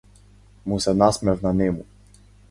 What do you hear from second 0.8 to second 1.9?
се насмевна нему.